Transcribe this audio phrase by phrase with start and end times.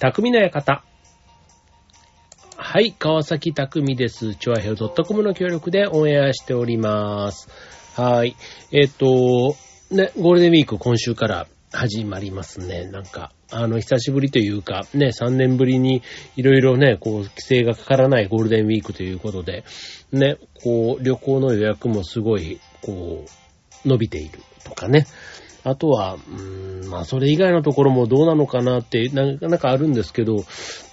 [0.00, 0.82] 匠の館。
[2.56, 4.34] はい、川崎匠です。
[4.34, 7.50] チョアヘオ .com の協力でオンエアしております。
[8.00, 8.34] はい。
[8.72, 9.56] えっ、と、
[9.90, 12.86] ね、ゴールデンウィーク今週から始まりますね。
[12.86, 16.02] なんか、あの、久しぶりというか、ね、3年ぶりに
[16.34, 19.64] いろいろね、こう、規制がかからないゴールデンウィークということで、
[20.12, 23.26] ね、こう、旅行の予約もすごい、こ
[23.84, 25.04] う、伸びているとかね。
[25.64, 30.44] あとは、うーん、まあ、それ以外のところもどうなのかなって、なかなかあるんですけど、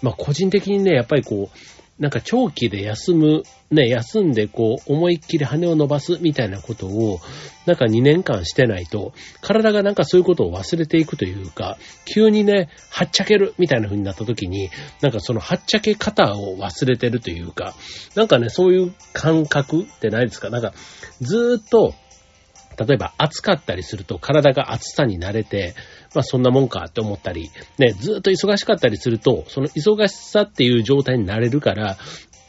[0.02, 1.58] まあ、個人的にね、やっぱりこう、
[2.00, 7.20] なんか長期で休む、ね、休んでこう、思いっきり羽を伸ばすみたいなことを、
[7.66, 14.70] なんか2年間してないと、体がなんかそういうことを忘れていくというか、急にね、はっちゃけるみたいな風になった時に、
[15.02, 17.74] なんかそのはっちゃけ方を忘れてるというか、
[18.14, 20.52] なんかね、そういう感覚ってないですか？
[20.52, 20.74] なんか、
[21.22, 21.96] ずーっと、
[22.78, 25.74] 例えば暑かったりすると体が暑さに慣れて、
[26.14, 31.98] まあそんなもんかって思ったり、ね、ずっと忙しかったりすると、その忙しさっていう状態になれるから、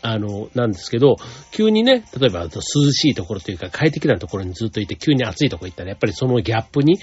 [0.01, 1.17] あの、なんですけど、
[1.51, 6.99] 急にね、例えば涼しいところというか快適なところにずっといて、急に暑いところ行ったら、やっぱりそのギャップに、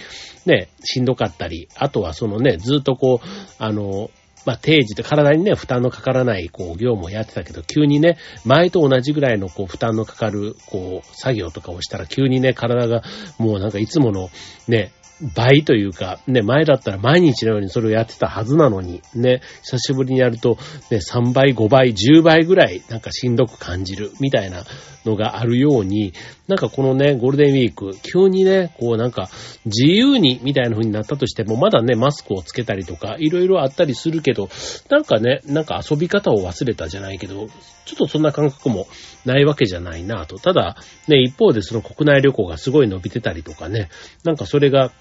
[0.45, 3.27] ね、しんどかったり、あとはそのね、ずっとこう、
[3.59, 4.09] あの、
[4.45, 13.03] まあ、定時で体にね、負担のかからない、こう、業務をやってたけど、急にね、前と同じぐらいの、こう、負担のかかる、こう、作業とかをしたら、急にね、体が、
[13.37, 14.29] もうなんかいつもの、
[14.67, 20.57] ね、倍というか、ね、前だったら毎日のようにそれをやってたはずなのに、ね、久しぶりにやると、
[20.91, 24.63] ね、3倍、5倍、10倍ぐらい、なんかしんどく感じる、みたいな
[25.05, 26.13] のがあるように、
[26.47, 29.29] なんかこのね、ゴールデンウィーク、急にね、こうなんか、
[29.65, 34.49] 自由に、みたいな風になったとしても、まだね、マスクをつけたりとか、いろいろあったりするけど、
[34.89, 37.47] なんかね、なんか遊び方を忘れたじゃないけど、
[37.85, 38.87] ちょっとそんな感覚も
[39.25, 40.37] ないわけじゃないなと。
[40.37, 43.89] ただ、ね、一方でその国内旅行がすごい伸びてたりとかね、
[44.23, 44.91] なんかそれが、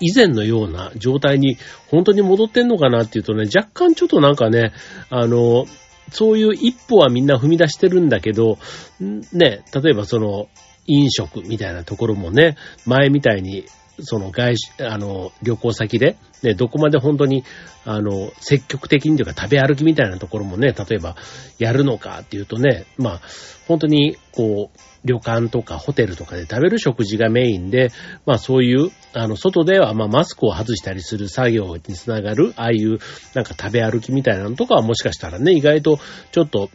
[0.00, 4.72] 以前のような状態に本当に戻ってんのかなっていうとね、若干ちょっとなんかね、
[5.10, 5.66] あの、
[6.12, 8.58] そういう一歩はみんな踏み出してるんだけど、
[9.00, 10.48] ね、例えばその
[10.86, 13.64] 飲食みたいなところもね、前みたいに
[14.00, 17.44] その外出、あの、旅行先で、ね、どこまで本当に、
[17.84, 21.16] あの、積極的にというか食べ歩きみたいなところもね、例えば
[21.58, 23.20] やるのかっていうとね、まあ、
[23.66, 27.90] 本当に、こう、旅館とかホテルとかで食べる食事がメインで、
[28.24, 32.98] まあそういう、あの、外ではまあマスクを外したりする作業につながる、ああいう
[33.34, 35.98] なんか食べ歩きみたいなのとかはもしかしたらね、意外と
[36.32, 36.70] ちょっと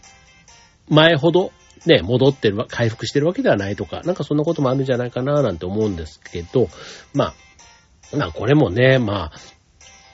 [0.90, 1.51] 前ほど
[1.85, 6.67] ね、戻ってる、回復してるわけではないとか、なんかそんなこともあるんじゃないかななんて思うんですけど、
[7.13, 7.25] ま
[8.13, 9.31] あ、まあこれもね、まあ、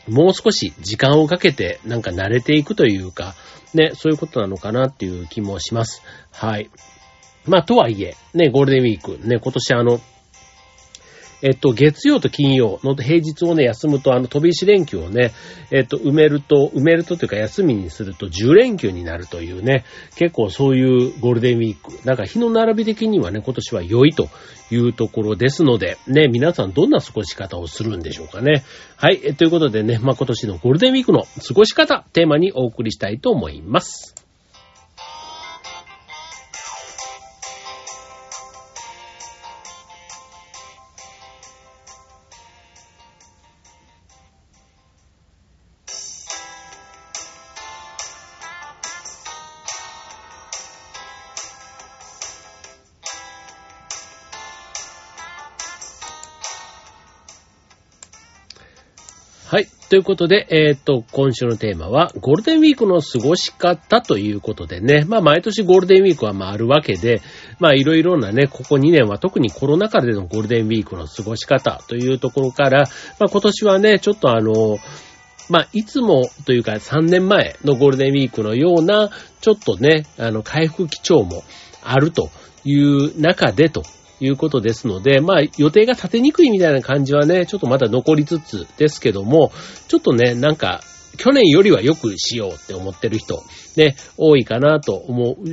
[0.07, 3.35] もう少し時間をかけてなんか慣れていくというか、
[3.73, 6.01] ね、そういうことなのかなっていう気もします。
[6.31, 6.69] はい。
[7.45, 9.99] まあ、とはいえ、ね、ゴールデンウィーク、ね、今年あの、
[11.45, 15.31] えっと、月曜と金曜の平日をね、休むと、あの、飛び石連休をね、
[15.69, 19.85] えっと、埋めると、埋めるとというか休みにすると10連休になるというね、
[20.15, 24.27] 結構そういうゴールデンウィーク、なんか日の並び的にはね、今年は良いと
[24.71, 28.63] いうところですので、ね、皆さんどんな過ごし方をするんでしょうかね。
[28.95, 34.24] はい、ということでね、まあ、今年のゴールデンウィークの過ごし方、テーマにお送りしたいと思います。
[59.89, 67.21] ということで、えっ、と、今週のテーマは、ゴールデンウィークの過ごし方ということでね、まあ、毎年ゴールデンウィークはまああるわけで、
[67.59, 72.85] まあ、いろいろなね、ここ2年は特にコロナ禍でのゴールデンウィークの過ごし方というところから、
[73.19, 74.79] まあ、今年はね、ちょっとあの、
[75.49, 81.43] まあ、いつもというか3年前のゴールデンウィークのような、ちょっとね、あの、回復基調も
[81.83, 82.31] あると
[82.63, 83.83] いう中でと
[84.19, 89.51] いうことですので、まあ予定が立てにくいみたいな感じはね、ちょっとまだ残りつつですけども、
[89.87, 90.81] ちょっとね、なんか、
[91.17, 93.43] 去年よりはよくしようって思ってる人、
[93.77, 95.49] ね、多いかなと思う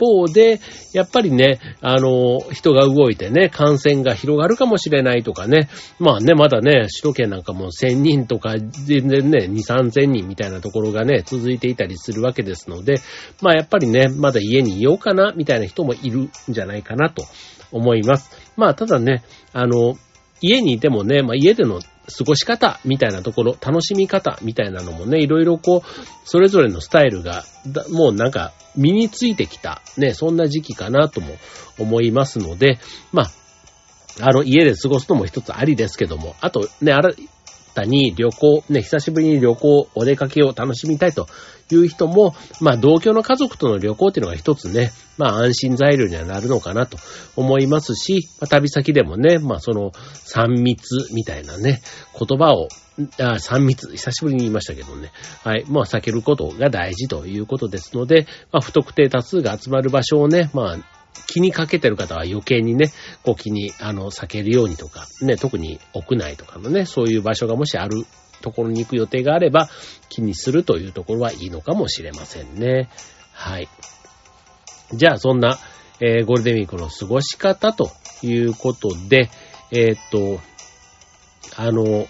[0.00, 0.60] 方で、
[0.94, 5.68] やっぱりね、あの、人が動いてね、感染が広がるかもしれないとかね、
[5.98, 12.96] まあね、まだね、首都圏なんかも1000人とか、全然ね、2、3000人みたいなところがね、続いていたりするわけですので、
[13.42, 17.24] まあやっぱりね、まだ家にいようかな、みたいな人もいるんじゃないかなと
[17.70, 18.30] 思います。
[18.56, 19.96] まあただね、あの、
[20.40, 21.80] 家にいてもね、まあ家での
[22.10, 25.90] 過ごし方みたいなところ、楽しみ方みたいなのもね、いろいろこう、
[26.24, 27.44] それぞれのスタイルが、
[27.90, 31.36] もうなんか身についてきた、ね、そんな時期かなとも
[31.78, 32.78] 思いますので、
[33.12, 33.30] まあ、
[34.20, 37.10] あの、家で過ごすのも一つありですけども、あとね、あら、
[37.74, 41.28] たに旅行、ね、久しぶりに旅行、お出かけを楽しみたいと
[41.70, 46.96] いう人も、まあ同居の家族との旅行っていうのが一つね、まあ安心材料にはなるのかなと
[47.36, 51.82] 思いますし、まあ、旅先でもね、まあその3密みたいなね、
[52.18, 52.68] 言葉を
[53.18, 55.12] あ、3密、久しぶりに言いましたけどね。
[55.42, 55.64] はい。
[55.68, 60.78] まあ、避けることが大事ということですので、まあ、不特定多数が集まる場所をね、まあ、
[61.26, 62.92] 気にかけてる方は余計にね、
[63.22, 68.04] こう気に、あの、避けるようにとか、ね、特に屋内とかのね、そういう場所がもしある
[68.42, 69.68] ところに行く予定があれば、
[70.08, 72.90] 気にするというところはいいのかもしれませんね。
[73.32, 73.68] はい。
[74.92, 75.58] じゃあ、そんな、
[76.00, 77.90] えー、ゴールデンウィークの過ごし方と
[78.22, 79.30] いうことで、
[79.70, 80.40] えー、っと、
[81.56, 82.06] あの、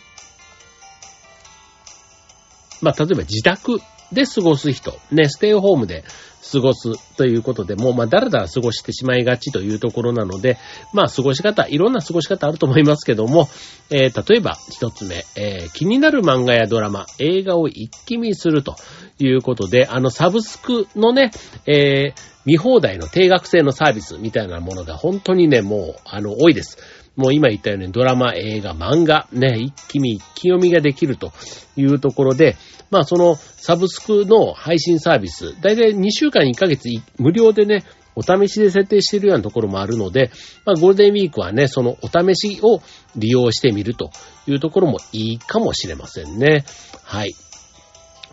[2.81, 3.81] まあ、例えば自宅
[4.13, 6.05] で過ごす人、ね、ステイホームで
[6.53, 10.59] 過ごすということでもう、まあ、だらだら過ごしてしまいがちというところなので、
[10.93, 13.49] まあ、過ごし方、いろんな過ごし方あると思いますけども、
[13.91, 18.77] えー、例えば、一つ目、えー、気になる漫画やドラマ、映画を一気見すると
[19.19, 21.31] いうことで、あの、サブスクのね、
[21.67, 26.79] えー、見放題の定額制のサービスみたいなものが本当にね、もう、あの、多いです。
[27.17, 31.33] もう今言ったようにドラマ、映画、漫画、ね、一気見、一気読みができると
[31.77, 32.57] いうところで、
[32.91, 36.89] まあそのサブスクの配信サービス、だいたい2週間1ヶ月
[37.19, 37.85] 無料でね、
[38.17, 40.31] お試しで設定しているようなところもあるので、
[40.65, 42.83] まあゴールデンウィークはね、そのお試しを
[43.17, 44.11] 利用してみると
[44.47, 46.65] いうところもいいかもしれませんね。
[47.03, 47.35] はい。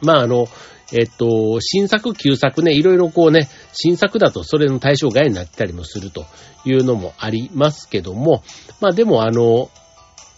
[0.02, 0.48] まああの、
[0.94, 6.26] えっと、新作、旧作ね、いろいろこうね、新作だとそれの対象外になったりもすると
[6.66, 8.44] いうのもありますけども、
[8.80, 9.70] まあでもあの、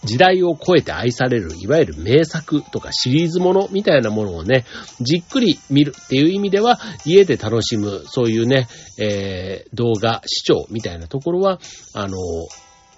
[0.04, 4.64] 時代を超えて愛される、いわゆる名作とかシリーズものみたいなものをね、
[5.00, 8.68] じっくり見るっていう意味では、家で楽しむ、そういうね、
[8.98, 11.60] えー、動画、視聴みたいなところは、
[11.94, 12.16] あの、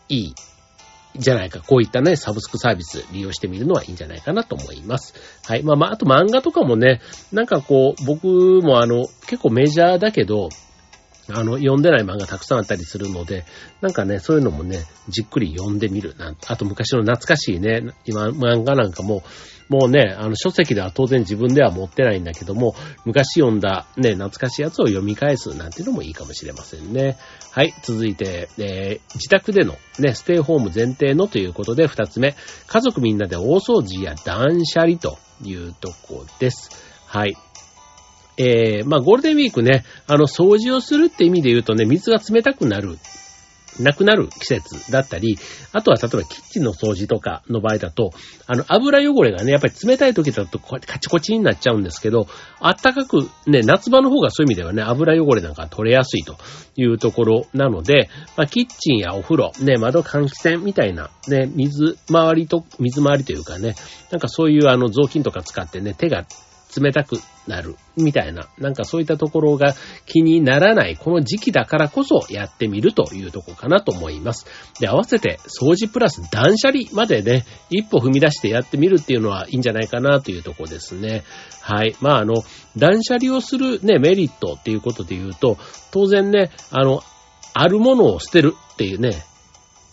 [0.08, 0.34] いい、
[1.16, 1.60] じゃないか。
[1.60, 5.14] こういったね、サブスクサービス利用してみるのはいいんじゃないかなと思います。
[5.44, 5.62] はい。
[5.62, 7.00] まあまあ、あと漫画とかもね、
[7.32, 8.26] なんかこう、僕
[8.62, 10.48] もあの、結構メジャーだけど、
[11.28, 13.44] あの、読んでない漫画たくさんあったりするので、
[13.80, 16.16] なんかね、そういうのもね、じっくり読んでみる。
[16.18, 19.22] なんあと昔の懐かしいね、今、漫画なんかも、
[19.68, 22.74] もうね、あの、書籍では当然自分では持ってないんだけども、
[23.04, 27.16] 昔読んだね、懐かしいやつを読み返すなんていうのもいいかもしれませんね。
[27.52, 32.34] はい、続いて、えー、自宅でのね、ステイホーム前提のということで、二つ目、
[32.66, 36.70] 家族みんなで大掃除や断捨離というとこです。
[37.06, 37.36] はい。
[38.36, 42.98] えー、まあ、ゴールデンウィークね、あの、掃除をするって意味で言うとね、水が冷たくなる。
[43.80, 45.38] なくなる季節だったり、
[45.72, 48.10] あとは例えばキッチンの掃除とかの場合だと、
[48.46, 52.26] あの油汚れがね、やっぱり冷たい時だとこうやってカチコチになっちゃうんですけど、
[52.60, 56.36] あったかくね、夏場の方がそういう意味ではね、油汚れなんか取れやすいと
[56.76, 63.74] いうところなので、まあ、キッチンやお風呂、ね、窓換気扇みたいな、ね、水回りと、水回りというかね、
[64.10, 66.26] なんかそういうあの雑巾とか使ってね、手が
[66.76, 69.74] 冷たくなる、みたいな、なんかそういったところが
[70.06, 74.46] 気にならない、この時期だからこそやってみるというとこかなと思います。
[74.80, 81.24] で、合わせて掃除プラス断捨離までね、一歩踏み出してやってみるっていうのはいいんじゃないかなというとこですね。
[81.60, 81.96] はい。
[82.00, 82.44] まあ、あの、
[82.76, 85.58] 断捨離をするね、メリットっていうことで言うと、
[85.90, 87.02] 当然ね、あの、
[87.54, 89.24] あるものを捨てるっていうね、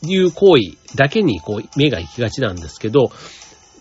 [0.04, 3.12] いう行為だけにこう目が行きがちなんですけど、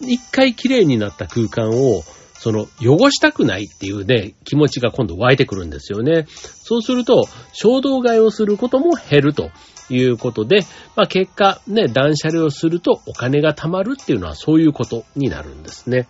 [0.00, 2.02] 一回綺麗になった空間を
[2.38, 6.26] その、汚したくないっていうね、気持ちが今度湧いてくるんですよね。
[6.28, 9.50] そうすると、衝動買いをすることも減ると
[9.90, 10.60] いうことで、
[10.96, 16.06] まあ結果、ね、断捨離をするとお金が貯まるっていうのはそういうことになるんですね。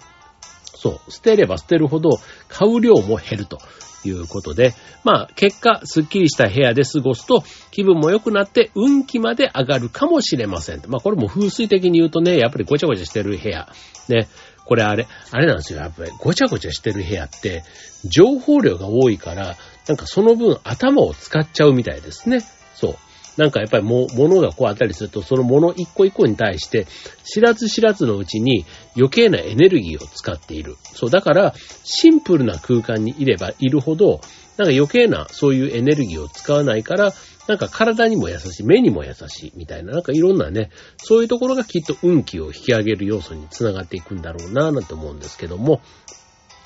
[0.75, 1.11] そう。
[1.11, 3.59] 捨てれば捨てるほど買う量も減ると
[4.05, 10.83] いうことで、まあ結果、スッキリした部屋で過ごすと気分も良くなって運気まで上がるかもしれません。
[10.89, 13.69] まあこれも風水的に言うとね、やっぱりごちゃごちゃしてる部屋、
[14.09, 14.29] ね、
[14.69, 15.79] これあれ、あれなんですよ。
[15.81, 17.65] やっぱりごちゃごちゃしてる部屋って、
[18.05, 19.57] 情報量が多いから、
[19.89, 22.41] なんかその分頭を使っちゃうみたいですね。
[22.75, 22.97] そう。
[23.39, 26.87] なんかやっぱりも、物がこうあったりすると、その物一個一個に対して、
[27.25, 30.77] 知らず知らずのうちに余計なエネルギーを使っている。
[30.83, 34.21] そう、だから、シンプルな空間にいればいるほど、
[34.59, 37.15] なんか余計なそういうエネルギーを使わないから、
[37.49, 45.81] なんか体にも優しい、目にも優しいみたいな、なんかいろんなね、そういうところがきっと運気を引き上げる要素につながっていくんだろうなぁ、なんて思うんですけども、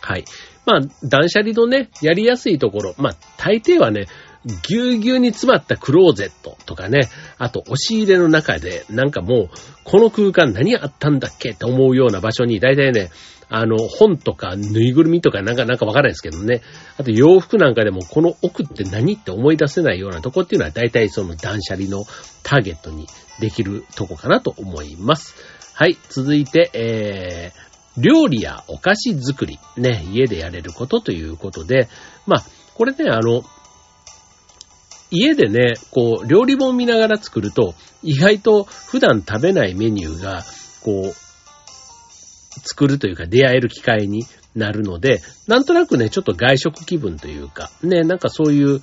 [0.01, 0.25] はい。
[0.67, 4.09] まあ、断捨離のね、やりやすいところ、まあ、大抵はね、
[4.69, 7.09] ぎゅうぎゅうに詰まったクローゼットとかね、
[7.39, 9.51] あと押し入れの中で、なんかもう、
[9.85, 13.11] この空間何あったんだっけって思うような場所に、大体ね、
[13.54, 16.62] あの、本とかぬいぐるみとかなんかなんかわからないですけどね。
[16.97, 22.04] あと洋服なんかでもこの奥って何って思い出せないようなとこっていうのは大体その断捨離の
[22.42, 23.06] ターゲットに
[23.40, 25.35] できるとこかなと思います。
[25.75, 31.88] はい、続いて、えー、料理やお菓子作り、ね、家でやれることということで、
[32.26, 32.44] まあ、
[32.75, 33.42] これね、あの、
[35.11, 40.42] 家でね、こう、料理本見ながら作ると、意外と普段食べないメニューが、
[40.82, 41.22] こう、
[42.62, 48.83] 作るというか出会える機会になるので、なんとなくね、ちょっと外食気分というか、ね、なんかそういう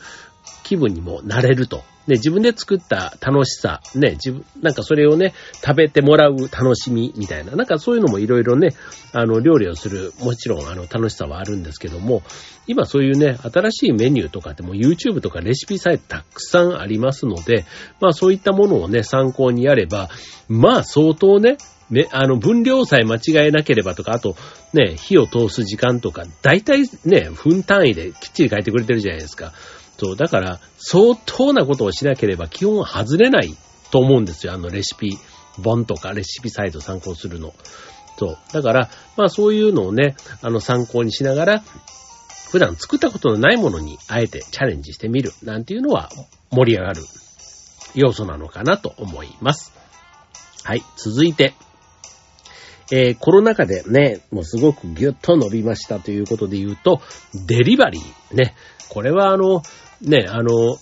[0.64, 1.84] 気分にもなれると。
[2.08, 5.34] ね、自分で作った楽しさ、ね、自分、なんかそれをね、
[5.64, 8.70] 食べてもらう楽しみみたいな、なんかそういうのもいろいろね、
[9.14, 12.24] あの、料理をする、もちろんあの、楽しさはあるんですけども、
[12.66, 17.66] 今そういうね、新しいメニューとかっても YouTube とかレシピサイトたくさんありますので、
[18.02, 20.10] まあそういったものをね、参考にやれば、
[20.48, 21.58] まあ相当ね、
[21.90, 24.36] ね、あの、分量さえ間違えなければとか、あと、
[24.74, 29.54] ね、火を通す時間とか、大体ね、分単位できっちり書いてくれてるじゃないですか。
[29.98, 33.56] そう、だから、相当なことをしなければ基本は外れない
[33.92, 34.54] と思うんですよ。
[34.54, 35.18] あのレシピ
[35.62, 37.54] 本とかレシピサイト参考するの。
[38.18, 38.38] そう。
[38.54, 41.64] だから、まあそういうのをね、あの参考にしながら、
[42.50, 46.10] 普段作ったことのないものにあえてチャレンジしてみるなんていうのは
[46.50, 47.04] 盛り上がる
[47.94, 49.72] 要素なのかなと思います。
[50.64, 50.84] はい。
[50.98, 51.54] 続いて、
[52.92, 57.02] えー、コロナ禍でね、もうすごくギュッと伸びましたということで言うと、
[57.46, 58.36] デリバリー。
[58.36, 58.56] ね。
[58.90, 59.62] これはあの、
[60.02, 60.78] ね、あの、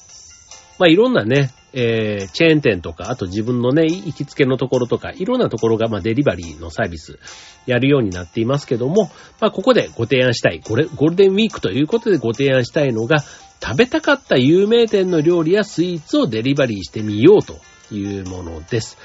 [0.80, 7.20] まあ、いろんなね、えー、チェーン店とか、あと自分のね、行きつけのところとか、いろんなところが、まあ、デリバリーのサービス、
[7.66, 9.12] やるようになっていますけども、
[9.42, 13.18] まあ、ここでご提案したい、これ、ゴールデンウィークということでご提案したいのが、
[13.62, 17.60] 食べたかった有名店の料理やスイーツをデリバリーしてみようと
[17.94, 18.98] いうものです。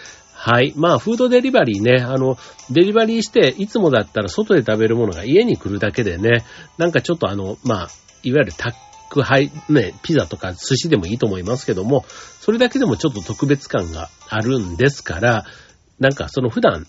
[0.44, 0.72] はい。
[0.74, 2.36] まあ、フードデリバリーね、あの、
[2.68, 6.44] デリバリーして、いつもだったら外で食べるものが家に来るだけでね、
[6.78, 7.88] なんかちょっとあの、まあ、
[8.24, 8.76] いわゆる宅
[9.12, 15.44] 宅配、ね、ピザとか寿司でもいいと思いますけども、それだけでもちょっと特別感があるんですから、
[16.00, 16.86] なんかその普段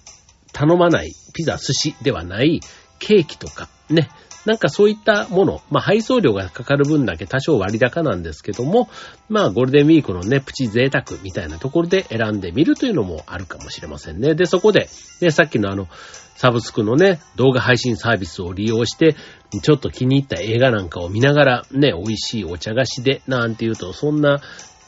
[0.53, 2.62] 頼まないピザ、寿司ではない
[3.00, 4.10] ケーキとか、ね、
[4.45, 8.89] なんかそういったもの、まあ配送料がかかる分だけ多少割高なんですけども、
[9.29, 14.35] まあゴールデンウィークのね、プチ贅沢みたいなところで選んでみるというのもあるかもしれませんね。
[14.35, 14.89] で、そこで、
[15.21, 15.88] ね、さっきのあの、
[16.35, 19.15] サブスクのね、動画配信サービスを利用して、
[19.62, 24.41] ちょっと気に入った映画なんかを見ながら、ね、美味しいお茶菓子で、なんていうと、そんな、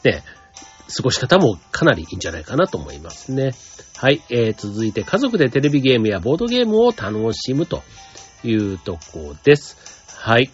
[0.04, 0.22] ね、
[0.94, 3.52] 過ごし方もかなりいいんじゃないかなと思いますね。
[3.96, 7.82] はい、えー、続いて家族でテレビゲームやボードゲームを楽しむと
[8.50, 9.76] いうとこです。
[10.18, 10.50] はい。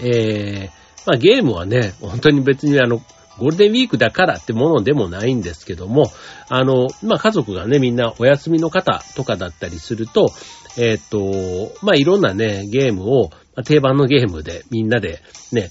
[0.00, 3.00] えー、まあゲームはね、本当に別にあの、
[3.38, 6.10] ゴールデンウィークだからってものでもないんですけども、
[6.48, 10.30] あの、まあ、家族がね、みんなお休みの方とかだったりすると、
[10.76, 13.30] えっ、と、まあ、いろんなね、ゲームを、
[13.64, 15.20] 定番のゲームでみんなで、
[15.52, 15.70] ね、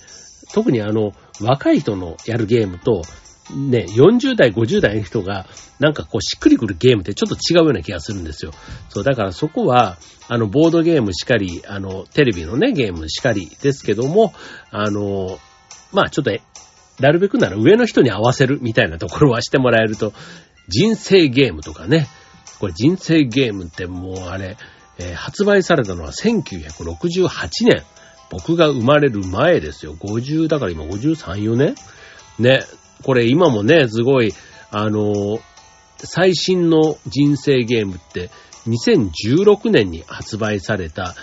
[0.54, 1.12] 特にあの、
[1.42, 3.02] 若い人のやるゲームと、
[3.52, 5.46] ね、40代、50代の人が、
[5.80, 8.52] なんかこう、しっくりくるゲームってちょっと違うような気がするんですよ。
[8.90, 9.98] そう、だからそこは、
[10.30, 14.34] あの、ボードゲームしかり、あの、テレビのね、ゲームしかりですけども、
[14.72, 15.40] あの、
[15.92, 16.32] まあちょっと
[17.00, 20.14] なるべくなら上の人に合わせるみたいなところはしてもらえると、
[20.70, 22.08] 人生ゲームとかね、
[22.60, 24.58] これ人生ゲームってもうあれ、
[25.00, 27.84] えー、発売されたのは1968年。
[28.30, 29.94] 僕が生まれる前ですよ。
[29.94, 31.76] 50、だから今53、4年
[32.40, 32.64] ね。
[33.02, 34.34] これ今もね、すごい、
[34.72, 35.40] あの、
[35.98, 38.30] 最新の人生ゲームって
[38.68, 41.16] 2016年に発売された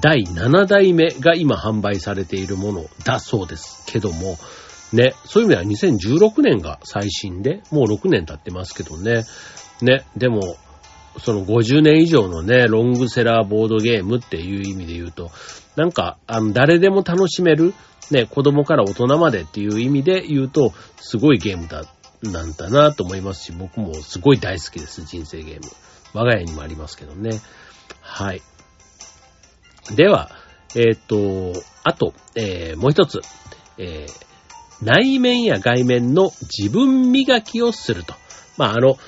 [0.00, 4.36] 第7代目が今販売されているものだそうですけども、
[4.92, 9.24] ね、そういう意味では2016年が最新で、もう6年経ってますけどね。
[9.80, 10.56] ね、でも、
[11.18, 15.30] その50年以上のね、ロングセラーボードゲームっていう意味で言うと、
[15.76, 17.74] なんか、あの、誰でも楽しめる、
[18.10, 21.84] ね、子供から大人までっていう意味で言うと、すごいゲームだ、
[22.22, 25.70] なんだなと思いますし、僕もすごい大好きです、人生ゲーム。
[26.14, 27.40] 我が家にもありますけどね。
[28.00, 28.42] はい。
[29.94, 30.30] では、
[30.74, 33.20] えっ、ー、と、あと、えー、もう一つ、
[33.78, 38.14] えー、内面や外面の自分磨きをすると。
[38.56, 38.98] まあ、あの、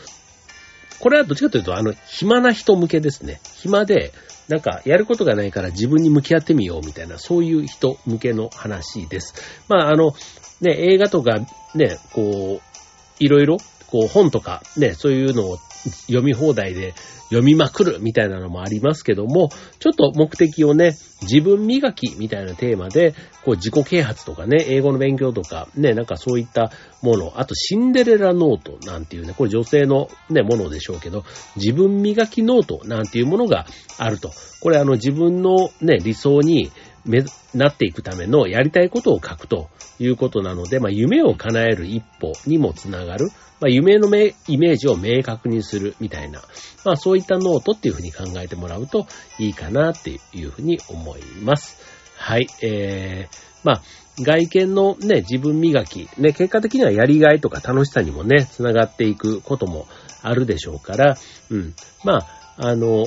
[1.00, 3.40] これはどっちかというと、あの、暇な人向けですね。
[3.56, 4.12] 暇で、
[4.50, 9.32] なんか、やることがないから自分に向き合ってみようみたいな、そういう人向けの話です。
[9.68, 10.12] まあ、あの、
[10.60, 11.38] ね、映画とか、
[11.76, 15.58] ね、こう、いろいろ、こう、本とか、ね、そういうのを
[16.06, 16.94] 読み放題で
[17.30, 26.72] 読みまくるみたいなのもありますけども、ちょっと目的をね、自分磨きみたいなテーマで、こう自己啓発とかね、英語の勉強とか、ね、なんかそういった
[27.02, 31.24] もの、あとシンデレラノートなんていうね、これ女性のね、ものでしょうけど、
[31.56, 33.66] 自分磨きノートなんていうものが
[33.98, 34.32] あると。
[34.60, 36.70] これあの自分のね、理想に
[37.04, 43.30] め、なっていくためのやりたいことを書くということなので、まあ夢を叶える一歩にもつながる。
[43.60, 46.40] まあ、夢のイメージを明確にするみたいな、
[46.82, 49.06] まあ、そういったノートっていうふうに考えてもらうと
[49.38, 51.78] いいかなっていうふうに思います。
[52.16, 53.82] はい、えー、まあ、
[54.18, 59.86] 外見のね、自分磨き、ね、結果的にはやりがいとか楽しさにもね、つながっていくことも
[60.22, 61.16] あるでしょうから、
[61.50, 61.74] うん。
[62.04, 62.26] まあ、
[62.56, 63.06] あの、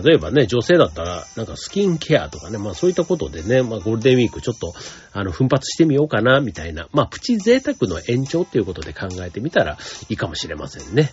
[0.00, 4.72] 例えばね、女性だったら、なんかスキンケアとかね、まあそういったことでね、まあゴールデンウィークちょっと、
[5.12, 9.76] あの、奮発してみようかな、みたいな、まあプチ贅沢の延長っていうことで考えてみたら
[10.08, 11.12] いいかもしれませんね。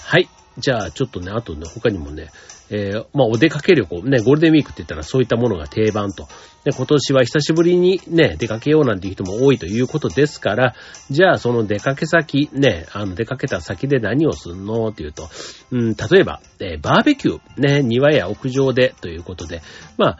[0.00, 0.28] はい。
[0.56, 2.30] じゃあ、ちょっとね、あとね、他にもね、
[2.70, 6.28] えー、まあ、お出かけ旅行、ね、ゴールデンウィークって言ったらそういったものが定番と。
[6.64, 10.74] で、今年は久しぶりにね、出かけようなんていう人も多いということですから、
[11.10, 15.28] じゃあ、その出かけ先、ね、あの、出かけた先で何をすんのっていうと、
[15.70, 19.62] うん、例えば、えー、バーベキュー、ね、庭や屋上でということで、
[19.98, 20.18] まあ、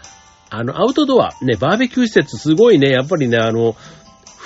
[0.50, 3.74] あの、アウトドア、ね、バーベキュー施設すごいね、やっぱりね、あの、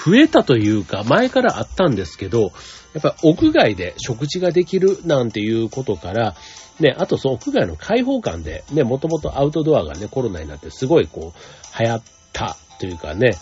[0.07, 2.53] 増えたというか、前からあったんですけど、
[2.95, 6.37] やっぱ屋外で食事ができるなんていうことから、
[6.81, 13.33] ね、あとその屋外の開放感で、ね、もともとアウトドアがね、コロナになってすごいこう、流行ったというかね、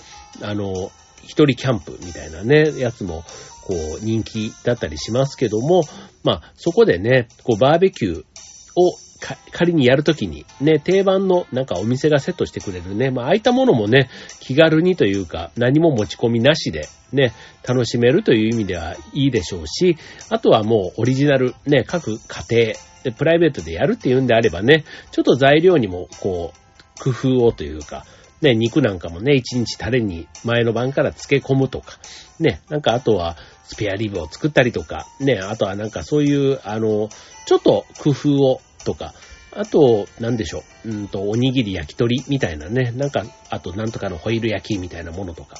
[0.43, 0.90] あの、
[1.23, 3.25] 一人キャンプみたいなね、やつも、
[3.64, 5.83] こう、人気だったりしますけども、
[6.23, 8.25] まあ、そこでね、こう、バーベキュー
[8.76, 8.93] を
[9.52, 14.09] 仮にやるときに、ね、定番のなんかお店がセットしてくれるね、まあ、ああいったものもね、
[14.40, 17.33] 気軽にというか、何も持ち込みなしで、ね、
[17.66, 19.97] 楽しめるという意味ではいいでしょうし、
[20.28, 22.75] あとはもうオリジナル、ね、各家庭、
[23.07, 26.53] でプライベートでやるっていうんであればね、ちょっと材料にも、こ
[27.01, 28.05] う、工夫をというか、
[28.43, 31.99] ね、肉なんかもね、一日タレに前の晩から漬け込むとか、
[32.41, 37.09] ね、なんかあとはスペアリブを作ったりとか、ね、あとはなんかそういう、あの、
[37.47, 39.15] ちょっと工夫をとか、
[39.53, 40.91] あと、なんでしょう。
[40.91, 42.93] うんと、おにぎり焼き鳥みたいなね。
[42.95, 45.57] なんか、あと、なんとかのホイル焼きみたいなものとか。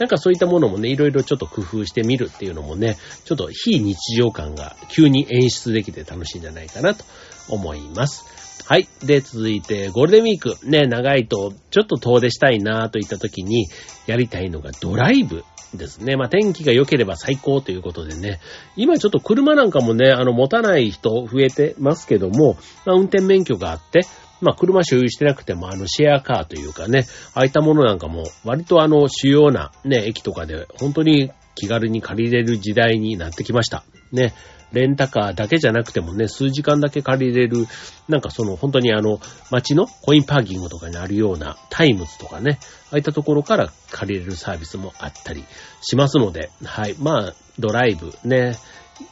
[0.00, 7.04] なんかそういったものもね、いろいろちょっと工夫してみるっていうのもね、ちょっと非日常感が急に演出できて楽しいんじゃないかなと
[7.50, 8.64] 思います。
[8.66, 8.88] はい。
[9.04, 10.56] で、続いて、ゴールデンウィーク。
[10.66, 13.66] ね、長いと、ちょっと遠出したいなといった時に、
[14.06, 16.16] やりたいのがドライブですね。
[16.16, 18.40] まあ、天気が良ければ最高ということでね。
[18.76, 24.06] 今ちょっと車なんかもね、あの、持たない人増えてますけども、まあ、運転免許があって、
[24.40, 33.84] まあ、車所有してなくても、あの、シェアカーというかね、ああいったものなんかも、割とあの、主要なね、駅とかで、本当に気軽に借りれる時代になってきました。
[34.12, 34.34] ね。
[34.72, 37.66] レンタカーだけじゃなくてもね、数時間だけ借りれる、
[38.08, 42.58] なんかその本当にあの、街のコインパーキングとかにあるようなタイムズとかね、
[42.90, 45.44] ああいったところから借りれるサービスもあったり
[45.82, 46.94] しますので、はい。
[46.98, 48.56] まあ、ドライブね、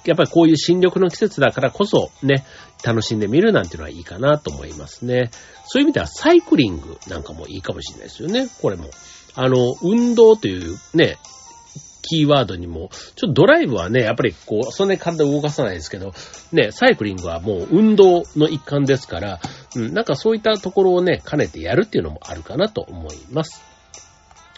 [0.05, 2.45] やっぱりこういう新緑の季節だからこそね、
[2.85, 5.31] 楽しんでみるなんていうのはいいかなと思いますね。
[5.67, 8.91] そういう意味ではサイクリングなんかもいいかもしれないですよね、これも。
[9.35, 11.19] あの、運動というね、
[12.03, 16.15] キーワードにも、ちょっとドライブはね、やっぱりこう、そんなに体動かさないですけど、
[16.53, 19.41] ね、サイクリングはもう運動の一環ですから、
[19.77, 23.63] うん、なんかそういったところをね、兼ねてやるっていうのもあるかなと思います。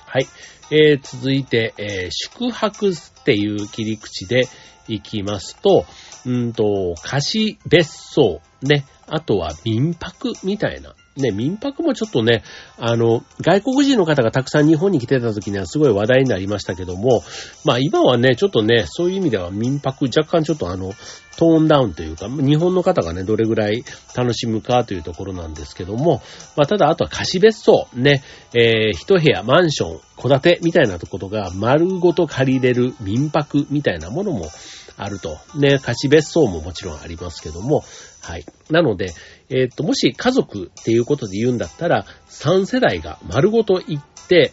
[0.06, 0.26] はい。
[0.70, 2.92] えー、続いて、えー、宿泊っ
[3.24, 4.48] ていう切り口で
[4.94, 5.85] いきますと、
[6.26, 12.42] うんと、貸別荘、ね、あとは民泊みたいな、ね、民泊もちょっとね、
[12.79, 17.22] あの、外国人の方がたくさん日本に来てた時にはすごい話題になりましたけども、
[17.64, 20.92] まあ今はね、ちょっとね、そういう意味では民泊若干ちょっとあの、
[21.37, 26.22] トーンダウンというか、日本の方がね、どれぐらい楽しむかというところなんですけども、
[26.57, 28.22] まあただあとは貸別荘、ね、
[28.55, 34.50] えー、一部屋、マンション、戸建てみたいなとことが丸ごと借りれる民泊みたいなものも
[34.96, 35.38] あると。
[35.55, 37.85] ね、貸別荘ももちろんありますけども、
[38.20, 38.44] はい。
[38.70, 39.12] なので、
[39.48, 44.53] えっ、と、もし家族っていうことで言うんだったら、3世代が丸ごと行って、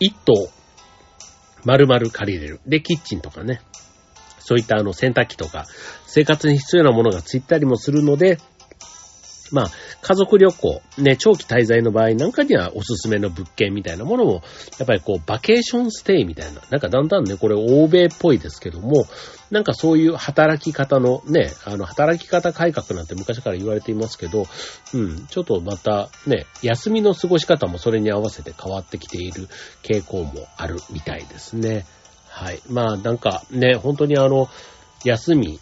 [0.00, 0.50] 1棟、
[1.64, 2.60] 丸々借りれる。
[2.66, 3.60] で、キッチンとかね、
[4.38, 5.66] そういったあの洗濯機とか、
[6.06, 8.38] 生活に必要なものがついたりもするので、
[9.52, 9.70] まあ、
[10.02, 14.42] 家族旅行、ね、長期滞在の場合なんかにはおすすめの物件みたいなものも、
[14.78, 19.06] やっぱりこう、バケーションステイみたいな、なんかだんだんね、これ欧米っぽいですけども、
[19.50, 24.46] なんかそういう働き方のね、あの、働き方改革なんて昔から言われていますけど、
[24.94, 29.48] うん、ちょっとまたね、休みの過ごし方もそれに合わせて変わってきている
[29.82, 31.84] 傾向もあるみたいですね。
[32.28, 32.60] はい。
[32.68, 34.48] まあなんかね、本当にあの、
[35.04, 35.58] 休み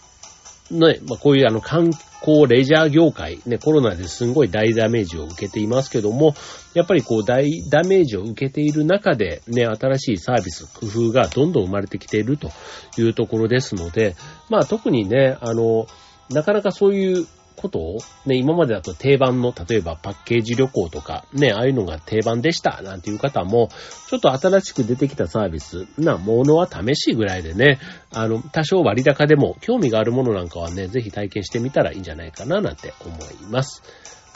[0.70, 1.61] ね、まあ、こういうあの
[2.20, 6.35] こうレジャー業界、ね、コロナですんごい大ダメージを受けていますけども、
[6.74, 12.50] やっぱりこう大ダメージを受けている中で、ね、新しいサービス、工夫がどんどん生まれてきていると
[12.96, 14.16] いうところですので、
[14.48, 15.87] まあ特にね、あの、
[16.31, 17.26] なかなかそういう
[17.61, 23.68] ことを、ね、今までだと定番の、例えばパッケージ旅行とか、ね、ああいうのが定番でした、なんていう方も、
[24.09, 27.79] ちょっと新しく出てきたサービスなものは試しぐらいでね、
[28.12, 33.83] あの、多少割高でも興味があるものなんかはね、ぜひ体験してみたらいいんじゃないかな、なんて思います。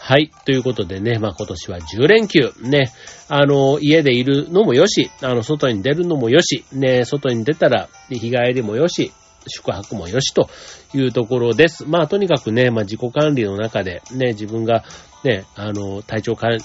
[0.04, 0.32] はい。
[0.44, 2.52] ということでね、まあ今年は10連休。
[2.61, 2.90] ね。
[3.28, 9.12] あの、家でいるのもよし、あの、外に出るのもよし、ね、外に出たら日帰りもよし、
[9.46, 10.48] 宿泊もよしと
[10.94, 11.85] いうところです。
[11.87, 14.85] まあとにかくね、まあ自己管理の中でね、自分が
[15.24, 16.59] ね、あの、体調管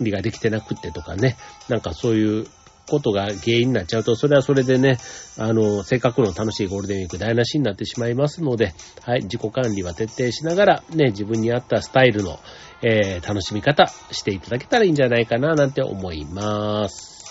[0.00, 1.36] 理ができてなくってとかね、
[1.68, 2.46] なんかそういう
[2.88, 4.98] ことが原因になっちゃうと、それはそれでね、
[5.38, 12.38] あの、せっかくの楽しいゴールデンウィーク台無しになってしまいますので、はい、自己管理は徹底しながら、ね、自分に合ったスタイルの、
[12.82, 17.21] えー、楽しみ方していただけたらいいんじゃないかな、なんて思います。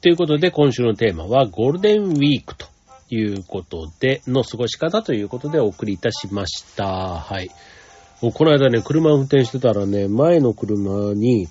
[0.00, 2.66] ということで、今週のテーマはゴールデンウィークと
[3.10, 7.18] いうことで、の過ごし方ということでお送りいたしました。
[7.18, 7.50] はい。
[8.22, 11.48] もうこの間ね、車を運転してたらね、前の車に、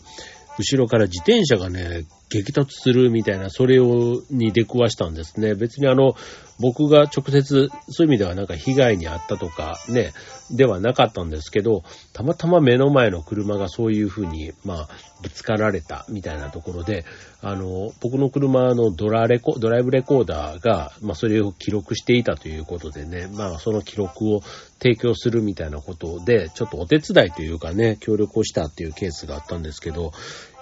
[0.57, 5.55] 後ろから自転車がね、激突するみたいな、それを、に出くわしたんですね。
[5.55, 6.15] 別にあの、
[6.59, 10.13] 僕が直接、そういう意味ではなんか被害に遭ったとか、ね、
[10.51, 14.89] ではなかったんですけど、たまたま目の前の車がそういうふうに、まあ、
[15.21, 17.05] ぶつかられたみたいなところで、
[17.41, 24.41] あの、僕の車のドラレコ、ドライブレコーダーが、まあ、それを記録していたということでね、まあ、その記録を
[24.81, 30.11] 提供するみたいなことで、ちょっとお手伝いというかね、協力をしたっていうケースがあったんですけど、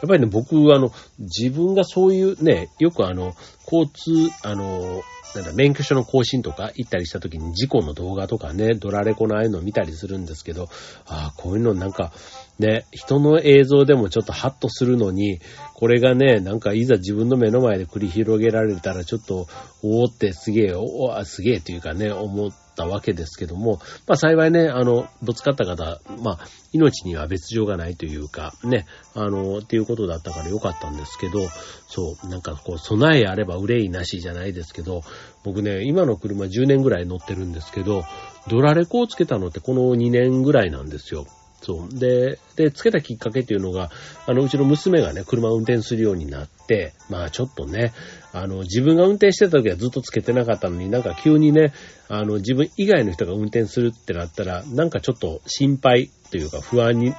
[0.01, 5.01] やっぱりね、僕、あの、自分がそういうね、よくあの、交通、あの、
[5.35, 10.69] なんだ、免許証の更新とか行ったりした時に事故の動画とかね、ドラレコのああいうのを見たりするんですけど、
[11.05, 12.11] ああ、こういうのなんか、
[12.59, 15.39] ね、人の映像でもちょっとハッとするのに、
[15.73, 19.47] これがね、なんかいざ自分の目の前で繰り広げられたらちょっと、
[19.83, 26.39] おおってすげえ、おお、すげえというかね、思ってたわけですけども、まあ幸いね、あの、ぶつかった方、まあ、
[26.71, 28.85] 命には別状がないというか、ね、
[29.15, 31.47] あの、っていうことだったからよかったんですけど、
[31.87, 35.01] そう、なんかこう、備えあれば憂いなしじゃないですけど、
[35.43, 38.05] 僕ね、今の車10年ぐらい乗ってるんですけど、
[38.47, 41.25] ドラレコをつけたのってこの2年ぐらいなんですよ。
[41.61, 41.99] そう。
[41.99, 43.89] で、で、つけたきっかけっていうのが、
[44.25, 47.93] あの、うちの娘がね、車を運転するようになって、まあちょっとね、
[48.33, 51.73] あの、自分が運転してた時はずっとつけてなかったのになんか急にね、
[52.09, 57.13] あの、自分以外の人が運転するってなったら、なんかちょっと心配というか不安に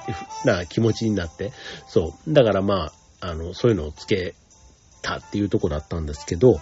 [0.45, 1.51] な気持ちになって、
[1.87, 2.33] そう。
[2.33, 2.91] だからま
[3.21, 4.35] あ、あの、そういうのをつけ
[5.01, 6.59] たっていうとこだったんですけど、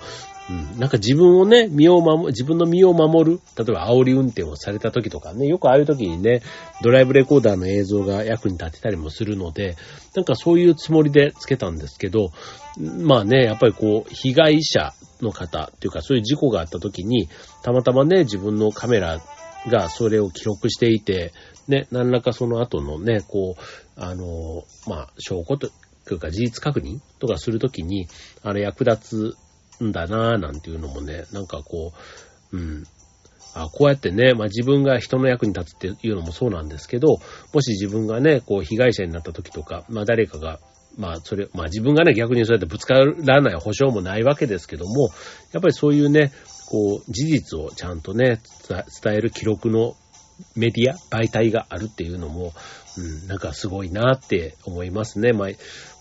[0.50, 0.80] うん。
[0.80, 3.40] なんか自分をね、身を守、自分の身を守る。
[3.58, 6.42] 例えば煽り運転をされた時とかね、よくああいう時にね、
[6.82, 9.76] ドライブレコーダーの映像が役に立てたりもするので、
[10.16, 12.32] なんかそういうつもりでつけたんですけど、
[12.78, 17.28] まあね、やっぱりこう、被害者の方っていうか、そういう事故があった時に、
[17.64, 19.20] たまたまね、自分のカメラ
[19.70, 21.34] がそれを記録していて、
[21.68, 23.62] ね、何らかその後のね、こう、
[24.02, 25.72] あの、まあ、証拠とい
[26.12, 28.08] うか事実確認とかするときに、
[28.44, 29.38] あの、役立つ
[29.84, 31.94] んだなぁなんていうのもね、なんかこ
[32.52, 32.84] う、うん。
[33.54, 37.20] あこうやってね、まあ自分が人の役に立つっていうのもそうなんですけど、
[37.54, 40.60] もし自分がね、こう被害者になった時とか、まあ誰かが、
[40.98, 45.10] まあそれ、まあ自分がね、逆にそうやってぶつからない保証もないわけですけども、
[45.54, 46.32] やっぱりそういうね、
[46.70, 48.42] こう事実をちゃんとね、
[49.04, 49.96] 伝える記録の
[50.56, 52.54] メディア、媒体があるっていうのも、
[52.97, 55.34] うん、なんかすごいなって思いますね。
[55.34, 55.50] まあ、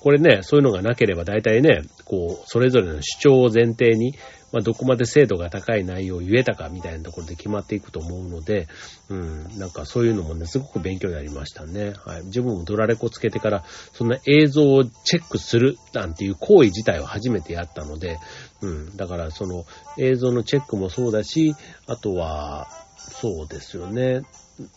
[0.01, 4.15] これね、そういうのがなければ大体ね、こう、それぞれの主張を前提に、
[4.53, 8.69] まあ、どこまで精度が高い内容を言えたかみたいなところで決まっていくと思うので、
[9.11, 11.95] うん、なんかそういうのもね、すごく勉強になりましたね。
[12.05, 12.25] はい。
[12.25, 18.19] 自分もドラレコつけてから、そんな映像をチェックするなんていう行為自体を初めてやったので、
[18.63, 19.67] うん、だからその
[19.99, 21.55] 映像のチェックもそうだし、
[21.87, 22.86] あとは、
[23.21, 24.23] そうですよね。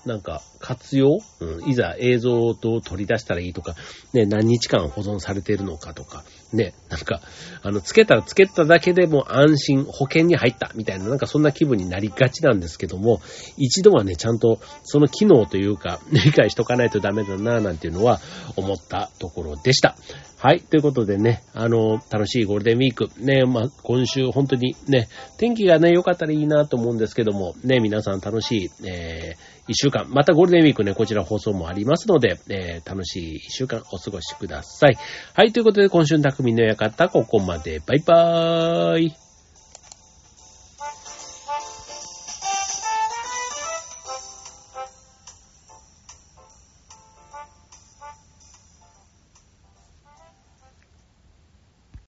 [0.06, 3.76] なんか、活用、うん、いざ映像を取り出したらいいとか、
[4.14, 7.22] ね、何日間保存されているのかとか、ね、なんか、
[7.62, 13.22] あの、つけたらつけただけでも安心、保険に入ったみたいな、なんかそんな気分になりがちなんですけども、
[13.58, 18.20] 一度はね、ちゃんとその機能というか、 理解しとかないとダメだな、なんていうのは
[18.56, 19.96] 思ったところでした。
[20.42, 20.62] はい。
[20.62, 23.10] ということでね、あの、楽しいゴールデンウィーク。
[23.18, 34.98] ね、まあ、今週本当にね、天気がね、良かったらいいなと思うんですけども、ね、皆さん楽しい、えー、一週間、またゴールデンウィークね、こちら放送もありますので、えー、楽しい一週間お過ごしください。
[35.36, 35.54] はい。
[35.54, 37.80] ということで、今週の匠の館、ここまで。
[37.86, 39.29] バイバーイ。